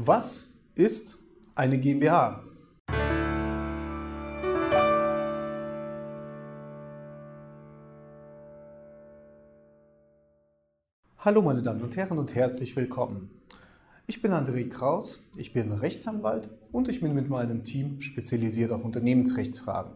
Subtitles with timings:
[0.00, 0.46] Was
[0.76, 1.18] ist
[1.56, 2.44] eine GmbH?
[11.18, 13.42] Hallo meine Damen und Herren und herzlich willkommen.
[14.06, 18.84] Ich bin André Kraus, ich bin Rechtsanwalt und ich bin mit meinem Team spezialisiert auf
[18.84, 19.94] Unternehmensrechtsfragen.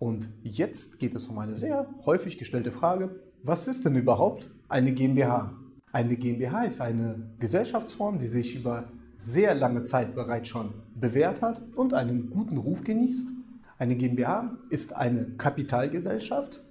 [0.00, 4.92] Und jetzt geht es um eine sehr häufig gestellte Frage, was ist denn überhaupt eine
[4.92, 5.54] GmbH?
[5.92, 11.62] Eine GmbH ist eine Gesellschaftsform, die sich über sehr lange Zeit bereits schon bewährt hat
[11.76, 13.28] und einen guten Ruf genießt.
[13.78, 16.62] Eine GmbH ist eine Kapitalgesellschaft.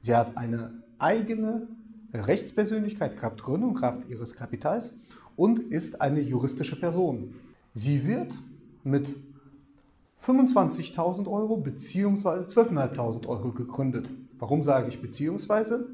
[0.00, 1.68] Sie hat eine eigene
[2.12, 4.94] Rechtspersönlichkeit, Kraft Gründung, Kraft ihres Kapitals
[5.36, 7.34] und ist eine juristische Person.
[7.72, 8.34] Sie wird
[8.82, 9.14] mit
[10.22, 12.28] 25.000 Euro bzw.
[12.28, 14.10] 12.500 Euro gegründet.
[14.38, 15.88] Warum sage ich beziehungsweise?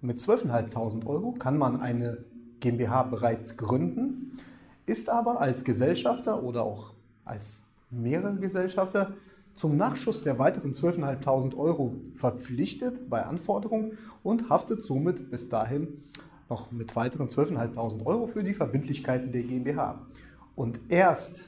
[0.00, 2.24] Mit 12.500 Euro kann man eine
[2.60, 4.32] GmbH bereits gründen,
[4.86, 6.94] ist aber als Gesellschafter oder auch
[7.24, 9.14] als mehrere Gesellschafter
[9.56, 15.88] zum Nachschuss der weiteren 12.500 Euro verpflichtet bei Anforderungen und haftet somit bis dahin
[16.48, 20.06] noch mit weiteren 12.500 Euro für die Verbindlichkeiten der GmbH.
[20.54, 21.40] Und erst,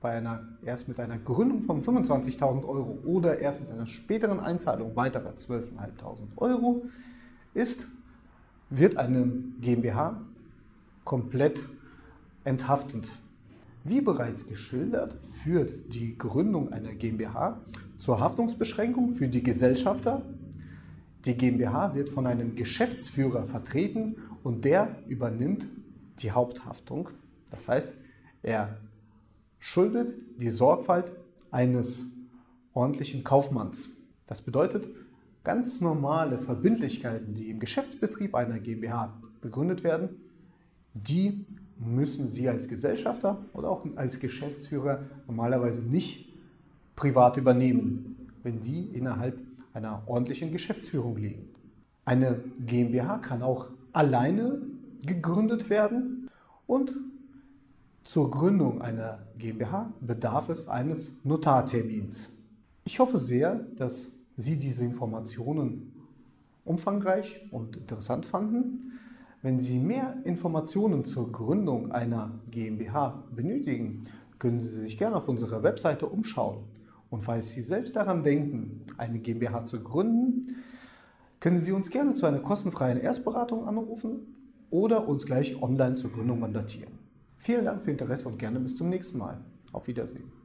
[0.00, 4.96] bei einer, erst mit einer Gründung von 25.000 Euro oder erst mit einer späteren Einzahlung
[4.96, 6.86] weiterer 12.500 Euro
[7.54, 7.88] ist,
[8.70, 9.26] wird eine
[9.60, 10.20] GmbH
[11.04, 11.64] komplett
[12.44, 13.08] enthaftend.
[13.84, 17.60] Wie bereits geschildert, führt die Gründung einer GmbH
[17.98, 20.22] zur Haftungsbeschränkung für die Gesellschafter.
[21.24, 25.66] Die GmbH wird von einem Geschäftsführer vertreten und der übernimmt
[26.20, 27.10] die Haupthaftung.
[27.50, 27.96] Das heißt,
[28.42, 28.78] er
[29.58, 31.12] schuldet die Sorgfalt
[31.50, 32.06] eines
[32.72, 33.90] ordentlichen Kaufmanns.
[34.26, 34.88] Das bedeutet,
[35.44, 40.10] ganz normale Verbindlichkeiten, die im Geschäftsbetrieb einer GmbH begründet werden,
[40.94, 41.44] die
[41.78, 46.32] müssen Sie als Gesellschafter oder auch als Geschäftsführer normalerweise nicht
[46.94, 49.38] privat übernehmen, wenn Sie innerhalb
[49.72, 51.48] einer ordentlichen Geschäftsführung liegen.
[52.04, 54.60] Eine GmbH kann auch alleine
[55.04, 56.30] gegründet werden
[56.66, 56.94] und
[58.04, 62.30] zur Gründung einer GmbH bedarf es eines Notartermins.
[62.84, 65.92] Ich hoffe sehr, dass Sie diese Informationen
[66.64, 68.92] umfangreich und interessant fanden.
[69.42, 74.02] Wenn Sie mehr Informationen zur Gründung einer GmbH benötigen,
[74.38, 76.64] können Sie sich gerne auf unserer Webseite umschauen.
[77.10, 80.56] Und falls Sie selbst daran denken, eine GmbH zu gründen,
[81.40, 84.36] können Sie uns gerne zu einer kostenfreien Erstberatung anrufen
[84.70, 86.98] oder uns gleich online zur Gründung mandatieren.
[87.36, 89.40] Vielen Dank für Ihr Interesse und gerne bis zum nächsten Mal.
[89.72, 90.41] Auf Wiedersehen.